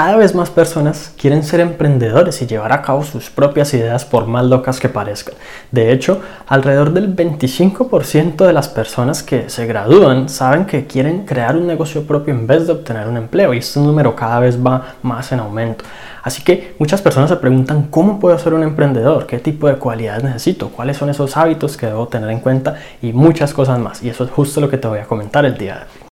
[0.00, 4.26] cada vez más personas quieren ser emprendedores y llevar a cabo sus propias ideas por
[4.26, 5.34] más locas que parezcan.
[5.72, 11.54] De hecho, alrededor del 25% de las personas que se gradúan saben que quieren crear
[11.54, 14.94] un negocio propio en vez de obtener un empleo y este número cada vez va
[15.02, 15.84] más en aumento.
[16.22, 20.24] Así que muchas personas se preguntan cómo puedo ser un emprendedor, qué tipo de cualidades
[20.24, 24.02] necesito, cuáles son esos hábitos que debo tener en cuenta y muchas cosas más.
[24.02, 26.09] Y eso es justo lo que te voy a comentar el día de hoy.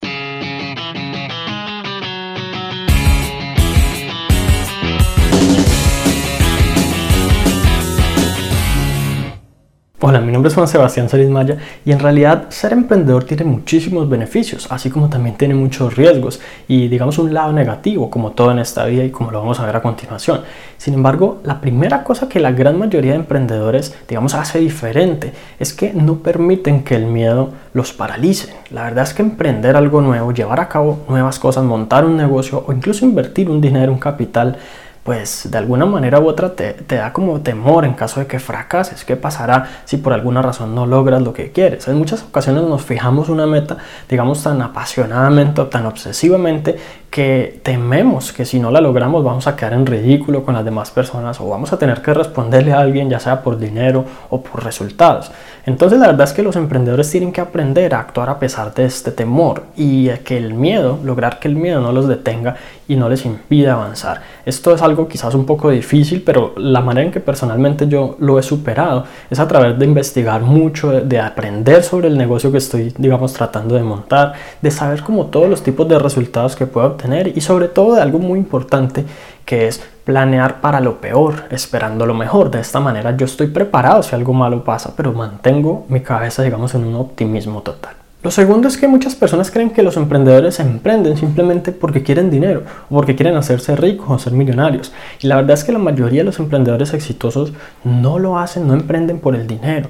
[10.09, 14.09] Hola, mi nombre es Juan Sebastián Solís Maya y en realidad ser emprendedor tiene muchísimos
[14.09, 18.59] beneficios, así como también tiene muchos riesgos y digamos un lado negativo, como todo en
[18.59, 20.41] esta vida y como lo vamos a ver a continuación.
[20.79, 25.75] Sin embargo, la primera cosa que la gran mayoría de emprendedores, digamos, hace diferente es
[25.75, 28.55] que no permiten que el miedo los paralice.
[28.71, 32.65] La verdad es que emprender algo nuevo, llevar a cabo nuevas cosas, montar un negocio
[32.67, 34.57] o incluso invertir un dinero, un capital,
[35.05, 39.05] pues de alguna manera u otra te, da como temor en caso de que fracases.
[39.05, 41.89] ¿Qué pasará si por alguna razón no logras lo que quieres?
[41.89, 46.79] En muchas ocasiones nos fijamos una meta, digamos, tan apasionadamente o tan obsesivamente
[47.11, 50.91] que tememos que si no la logramos vamos a quedar en ridículo con las demás
[50.91, 54.63] personas o vamos a tener que responderle a alguien ya sea por dinero o por
[54.65, 55.31] resultados.
[55.65, 58.85] Entonces la verdad es que los emprendedores tienen que aprender a actuar a pesar de
[58.85, 62.57] este temor y que el miedo, lograr que el miedo no los detenga
[62.89, 64.23] y no les impida avanzar.
[64.47, 68.39] Esto es algo quizás un poco difícil, pero la manera en que personalmente yo lo
[68.39, 72.95] he superado es a través de investigar mucho, de aprender sobre el negocio que estoy,
[72.97, 76.87] digamos, tratando de montar, de saber como todos los tipos de resultados que puedo
[77.35, 79.05] y sobre todo de algo muy importante
[79.45, 82.51] que es planear para lo peor, esperando lo mejor.
[82.51, 86.75] De esta manera yo estoy preparado si algo malo pasa, pero mantengo mi cabeza, digamos,
[86.75, 87.95] en un optimismo total.
[88.21, 92.65] Lo segundo es que muchas personas creen que los emprendedores emprenden simplemente porque quieren dinero
[92.91, 94.93] o porque quieren hacerse ricos o ser millonarios.
[95.23, 97.53] Y la verdad es que la mayoría de los emprendedores exitosos
[97.85, 99.89] no lo hacen, no emprenden por el dinero.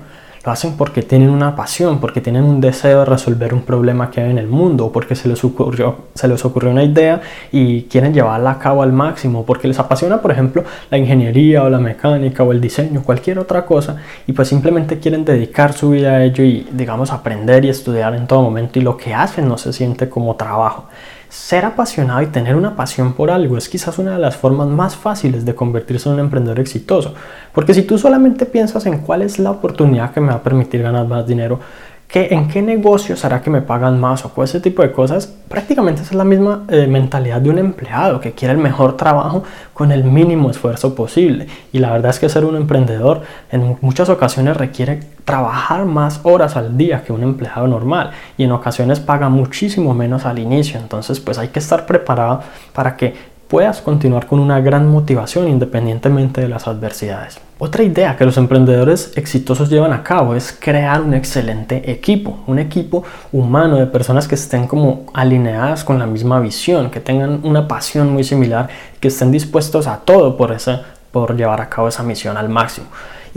[0.48, 4.22] Lo hacen porque tienen una pasión, porque tienen un deseo de resolver un problema que
[4.22, 7.20] hay en el mundo, porque se les ocurrió, se les ocurrió una idea
[7.52, 11.68] y quieren llevarla a cabo al máximo, porque les apasiona, por ejemplo, la ingeniería o
[11.68, 16.12] la mecánica o el diseño, cualquier otra cosa, y pues simplemente quieren dedicar su vida
[16.12, 19.58] a ello y, digamos, aprender y estudiar en todo momento, y lo que hacen no
[19.58, 20.86] se siente como trabajo.
[21.28, 24.96] Ser apasionado y tener una pasión por algo es quizás una de las formas más
[24.96, 27.14] fáciles de convertirse en un emprendedor exitoso.
[27.52, 30.82] Porque si tú solamente piensas en cuál es la oportunidad que me va a permitir
[30.82, 31.60] ganar más dinero,
[32.10, 36.14] en qué negocio será que me pagan más o ese tipo de cosas, prácticamente es
[36.14, 39.42] la misma eh, mentalidad de un empleado que quiere el mejor trabajo
[39.74, 41.48] con el mínimo esfuerzo posible.
[41.70, 46.56] Y la verdad es que ser un emprendedor en muchas ocasiones requiere trabajar más horas
[46.56, 50.80] al día que un empleado normal y en ocasiones paga muchísimo menos al inicio.
[50.80, 52.40] Entonces pues hay que estar preparado
[52.72, 57.40] para que puedas continuar con una gran motivación independientemente de las adversidades.
[57.58, 62.58] Otra idea que los emprendedores exitosos llevan a cabo es crear un excelente equipo, un
[62.58, 67.66] equipo humano de personas que estén como alineadas con la misma visión, que tengan una
[67.66, 68.68] pasión muy similar,
[69.00, 70.78] que estén dispuestos a todo por, ese,
[71.10, 72.86] por llevar a cabo esa misión al máximo.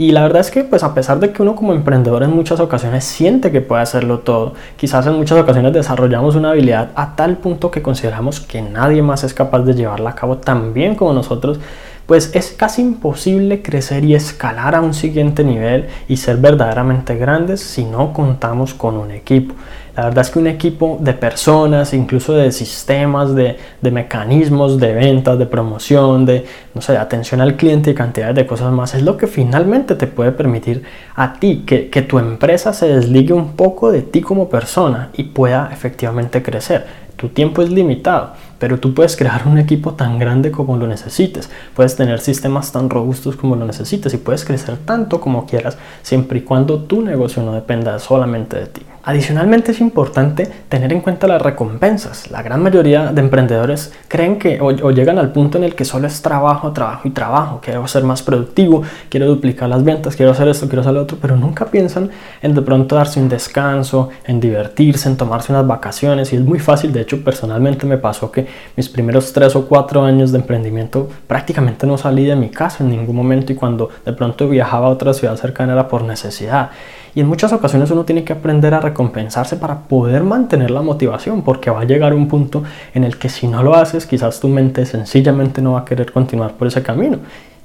[0.02, 2.58] Y la verdad es que pues a pesar de que uno como emprendedor en muchas
[2.58, 7.36] ocasiones siente que puede hacerlo todo, quizás en muchas ocasiones desarrollamos una habilidad a tal
[7.36, 11.12] punto que consideramos que nadie más es capaz de llevarla a cabo tan bien como
[11.12, 11.60] nosotros,
[12.06, 17.60] pues es casi imposible crecer y escalar a un siguiente nivel y ser verdaderamente grandes
[17.60, 19.54] si no contamos con un equipo.
[19.94, 25.38] La verdad es que un equipo de personas, incluso de sistemas, de, mecanismos de ventas,
[25.38, 29.18] de promoción, de, no sé, atención al cliente y cantidades de cosas más, es lo
[29.18, 30.82] que finalmente te puede permitir
[31.14, 35.24] a ti que, que tu empresa se desligue un poco de ti como persona y
[35.24, 36.86] pueda efectivamente crecer.
[37.16, 41.50] Tu tiempo es limitado pero tú puedes crear un equipo tan grande como lo necesites,
[41.74, 46.38] puedes tener sistemas tan robustos como lo necesites y puedes crecer tanto como quieras, siempre
[46.38, 48.82] y cuando tu negocio no dependa solamente de ti.
[49.04, 52.30] Adicionalmente es importante tener en cuenta las recompensas.
[52.30, 56.06] La gran mayoría de emprendedores creen que o, llegan al punto en el que solo
[56.06, 57.60] es trabajo, trabajo y trabajo.
[57.60, 61.18] Quiero ser más productivo, quiero duplicar las ventas, quiero hacer esto, quiero hacer lo otro,
[61.20, 62.10] pero nunca piensan
[62.42, 66.32] en de pronto darse un descanso, en divertirse, en tomarse unas vacaciones.
[66.32, 68.46] Y es muy fácil, de hecho personalmente me pasó que
[68.76, 72.90] mis primeros tres o cuatro años de emprendimiento prácticamente no salí de mi casa en
[72.90, 76.70] ningún momento y cuando de pronto viajaba a otra ciudad cercana era por necesidad.
[77.14, 81.42] Y en muchas ocasiones uno tiene que aprender a recompensarse para poder mantener la motivación,
[81.42, 82.62] porque va a llegar un punto
[82.94, 86.10] en el que si no lo haces, quizás tu mente sencillamente no va a querer
[86.10, 87.18] continuar por ese camino.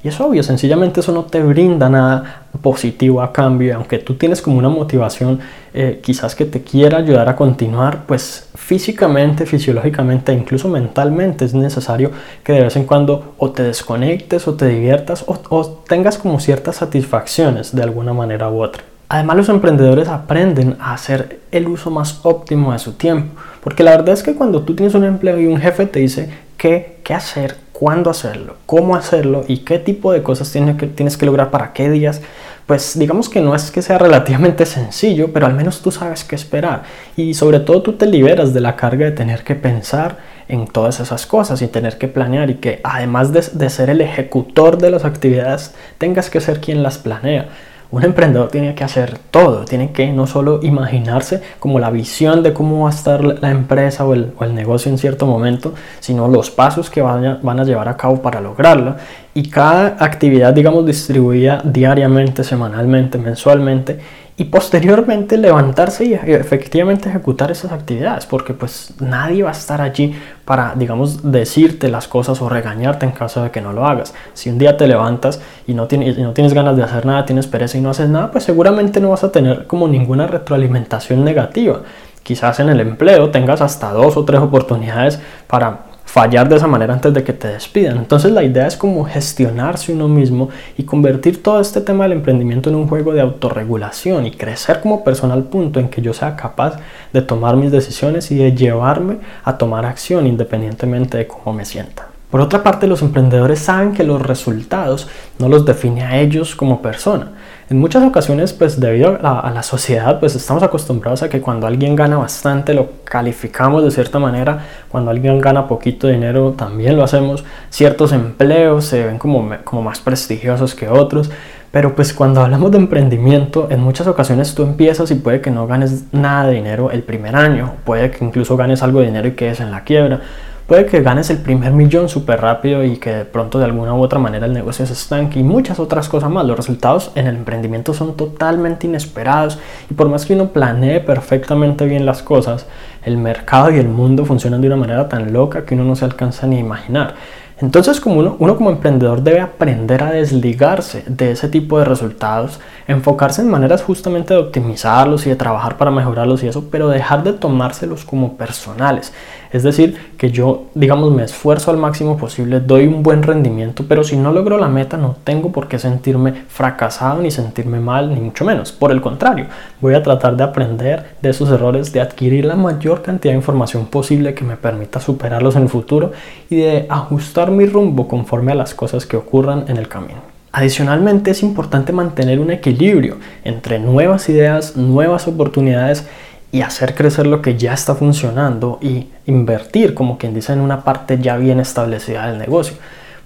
[0.03, 3.75] Y es obvio, sencillamente eso no te brinda nada positivo a cambio.
[3.75, 5.39] Aunque tú tienes como una motivación
[5.73, 12.11] eh, quizás que te quiera ayudar a continuar, pues físicamente, fisiológicamente, incluso mentalmente es necesario
[12.43, 16.39] que de vez en cuando o te desconectes o te diviertas o, o tengas como
[16.39, 18.83] ciertas satisfacciones de alguna manera u otra.
[19.09, 23.91] Además los emprendedores aprenden a hacer el uso más óptimo de su tiempo, porque la
[23.91, 27.13] verdad es que cuando tú tienes un empleo y un jefe te dice qué, qué
[27.13, 31.51] hacer, cuándo hacerlo, cómo hacerlo y qué tipo de cosas tienes que, tienes que lograr
[31.51, 32.21] para qué días,
[32.65, 36.33] pues digamos que no es que sea relativamente sencillo, pero al menos tú sabes qué
[36.33, 36.81] esperar.
[37.15, 40.99] Y sobre todo tú te liberas de la carga de tener que pensar en todas
[40.99, 44.89] esas cosas y tener que planear y que además de, de ser el ejecutor de
[44.89, 47.49] las actividades tengas que ser quien las planea
[47.91, 52.53] un emprendedor tiene que hacer todo, tiene que no solo imaginarse como la visión de
[52.53, 56.89] cómo va a estar la empresa o el, negocio en cierto momento, sino los pasos
[56.89, 58.95] que van a, van a llevar a cabo para lograrlo.
[59.37, 63.99] Y cada actividad, digamos, distribuida diariamente, semanalmente, mensualmente,
[64.35, 70.15] y posteriormente levantarse y efectivamente ejecutar esas actividades, porque pues nadie va a estar allí
[70.43, 74.15] para, digamos, decirte las cosas o regañarte en caso de que no lo hagas.
[74.33, 77.23] Si un día te levantas y no tienes, y no tienes ganas de hacer nada,
[77.23, 81.23] tienes pereza y no haces nada, pues seguramente no vas a tener como ninguna retroalimentación
[81.23, 81.83] negativa.
[82.23, 86.93] Quizás en el empleo tengas hasta dos o tres oportunidades para fallar de esa manera
[86.93, 87.97] antes de que te despidan.
[87.97, 92.69] Entonces la idea es como gestionarse uno mismo y convertir todo este tema del emprendimiento
[92.69, 96.35] en un juego de autorregulación y crecer como persona al punto en que yo sea
[96.37, 96.77] capaz
[97.11, 102.06] de tomar mis decisiones y de llevarme a tomar acción independientemente de cómo me sienta.
[102.29, 105.07] Por otra parte, los emprendedores saben que los resultados
[105.39, 107.31] no los define a ellos como persona.
[107.69, 111.95] En muchas ocasiones, pues debido a, la sociedad, pues estamos acostumbrados a que cuando alguien
[111.95, 117.45] gana bastante lo calificamos de cierta manera, cuando alguien gana poquito dinero también lo hacemos,
[117.69, 121.29] ciertos empleos se ven como, como más prestigiosos que otros,
[121.71, 125.67] pero pues cuando hablamos de emprendimiento, en muchas ocasiones tú empiezas y puede que no
[125.67, 129.31] ganes nada de dinero el primer año, puede que incluso ganes algo de dinero y
[129.31, 130.21] quedes en la quiebra
[130.67, 134.01] Puede que ganes el primer millón súper rápido y que de pronto de alguna u
[134.01, 136.45] otra manera el negocio se estanque y muchas otras cosas más.
[136.45, 139.59] Los resultados en el emprendimiento son totalmente inesperados
[139.89, 142.65] y por más que uno planee perfectamente bien las cosas,
[143.05, 146.03] el mercado y el mundo funcionan de una manera tan loca que uno no se
[146.03, 147.13] alcanza ni a imaginar.
[147.59, 152.59] Entonces, como uno, uno como emprendedor debe aprender a desligarse de ese tipo de resultados,
[152.87, 157.23] enfocarse en maneras justamente de optimizarlos y de trabajar para mejorarlos y eso, pero dejar
[157.23, 159.11] de tomárselos como personales.
[159.51, 164.03] Es decir, que yo, digamos, me esfuerzo al máximo posible, doy un buen rendimiento, pero
[164.03, 168.19] si no logro la meta no tengo por qué sentirme fracasado ni sentirme mal, ni
[168.19, 168.71] mucho menos.
[168.71, 169.45] Por el contrario,
[169.79, 173.85] voy a tratar de aprender de esos errores, de adquirir la mayor cantidad de información
[173.85, 176.11] posible que me permita superarlos en el futuro
[176.49, 180.37] y de ajustar mi rumbo conforme a las cosas que ocurran en el camino.
[180.51, 186.07] Adicionalmente es importante mantener un equilibrio entre nuevas ideas, nuevas oportunidades
[186.51, 190.83] y hacer crecer lo que ya está funcionando y invertir, como quien dice, en una
[190.83, 192.77] parte ya bien establecida del negocio.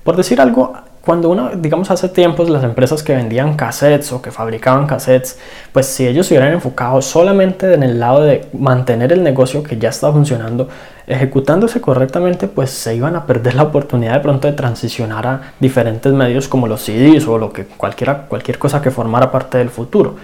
[0.04, 4.30] Por decir algo, cuando uno, digamos, hace tiempos las empresas que vendían cassettes o que
[4.30, 5.40] fabricaban cassettes,
[5.72, 9.80] pues si ellos se hubieran enfocado solamente en el lado de mantener el negocio que
[9.80, 10.70] ya está funcionando,
[11.08, 16.14] ejecutándose correctamente, pues se iban a perder la oportunidad de pronto de transicionar a diferentes
[16.14, 20.18] medios como los CDs o lo que cualquiera, cualquier cosa que formara parte del futuro.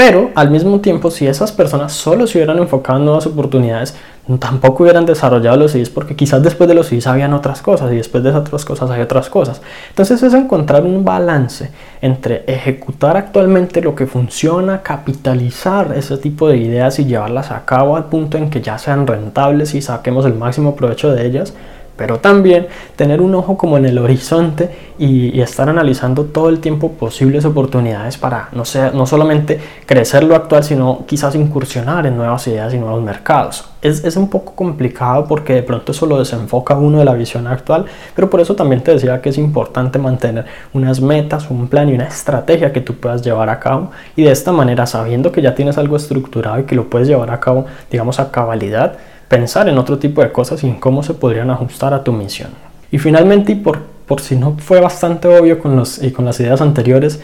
[0.00, 3.94] Pero al mismo tiempo, si esas personas solo se hubieran enfocado en nuevas oportunidades,
[4.38, 7.96] tampoco hubieran desarrollado los CDs porque quizás después de los CDs habían otras cosas y
[7.96, 9.60] después de esas otras cosas hay otras cosas.
[9.90, 16.56] Entonces es encontrar un balance entre ejecutar actualmente lo que funciona, capitalizar ese tipo de
[16.56, 20.32] ideas y llevarlas a cabo al punto en que ya sean rentables y saquemos el
[20.32, 21.52] máximo provecho de ellas
[22.00, 22.66] pero también
[22.96, 28.16] tener un ojo como en el horizonte y, estar analizando todo el tiempo posibles oportunidades
[28.16, 32.78] para no, sea, no solamente crecer lo actual, sino quizás incursionar en nuevas ideas y
[32.78, 33.68] nuevos mercados.
[33.82, 37.46] Es, es, un poco complicado porque de pronto eso lo desenfoca uno de la visión
[37.46, 41.90] actual, pero por eso también te decía que es importante mantener unas metas, un plan
[41.90, 45.42] y una estrategia que tú puedas llevar a cabo y de esta manera, sabiendo que
[45.42, 48.96] ya tienes algo estructurado y que lo puedes llevar a cabo, digamos, a cabalidad,
[49.30, 52.50] pensar en otro tipo de cosas y en cómo se podrían ajustar a tu misión.
[52.90, 56.40] Y finalmente, y por, por si no fue bastante obvio con, los, y con las
[56.40, 57.20] ideas anteriores,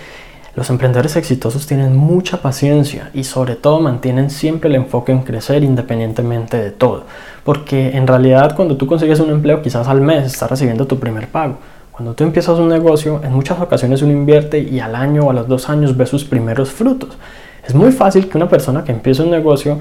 [0.54, 5.64] los emprendedores exitosos tienen mucha paciencia y sobre todo mantienen siempre el enfoque en crecer
[5.64, 7.02] independientemente de todo.
[7.42, 11.26] Porque en realidad cuando tú consigues un empleo quizás al mes estás recibiendo tu primer
[11.26, 11.58] pago.
[11.90, 15.34] Cuando tú empiezas un negocio, en muchas ocasiones uno invierte y al año o a
[15.34, 17.18] los dos años ve sus primeros frutos.
[17.66, 19.80] Es muy fácil que una persona que empiece un negocio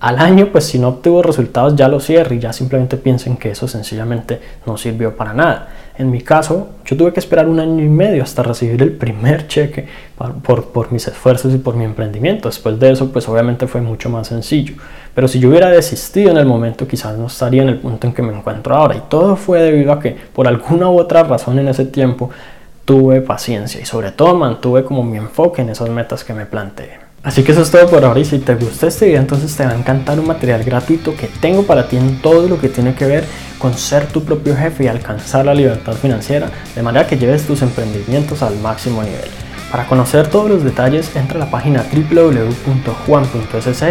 [0.00, 3.50] al año, pues si no obtuvo resultados ya lo cierre y ya simplemente piensen que
[3.50, 5.68] eso sencillamente no sirvió para nada.
[5.98, 9.46] En mi caso, yo tuve que esperar un año y medio hasta recibir el primer
[9.46, 12.48] cheque por, por, mis esfuerzos y por mi emprendimiento.
[12.48, 14.72] Después de eso, pues obviamente fue mucho más sencillo.
[15.14, 18.14] Pero si yo hubiera desistido en el momento, quizás no estaría en el punto en
[18.14, 18.96] que me encuentro ahora.
[18.96, 22.30] Y todo fue debido a que por alguna u otra razón en ese tiempo
[22.86, 27.09] tuve paciencia y sobre todo mantuve como mi enfoque en esas metas que me planteé.
[27.22, 29.66] Así que eso es todo por ahora y si te gustó este video entonces te
[29.66, 32.94] va a encantar un material gratuito que tengo para ti en todo lo que tiene
[32.94, 33.24] que ver
[33.58, 37.60] con ser tu propio jefe y alcanzar la libertad financiera de manera que lleves tus
[37.60, 39.28] emprendimientos al máximo nivel.
[39.70, 43.82] Para conocer todos los detalles entra a la página www.juan.sc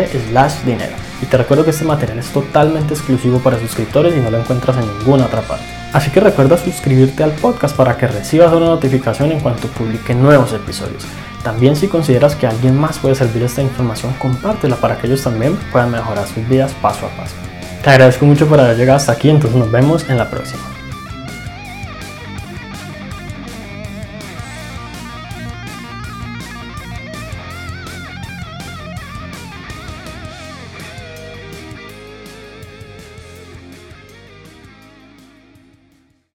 [0.65, 4.39] dinero y te recuerdo que este material es totalmente exclusivo para suscriptores y no lo
[4.39, 5.65] encuentras en ninguna otra parte.
[5.93, 10.51] Así que recuerda suscribirte al podcast para que recibas una notificación en cuanto publique nuevos
[10.51, 11.05] episodios.
[11.43, 15.55] También si consideras que alguien más puede servir esta información, compártela para que ellos también
[15.71, 17.35] puedan mejorar sus vidas paso a paso.
[17.83, 20.78] Te agradezco mucho por haber llegado hasta aquí, entonces nos vemos en la próxima.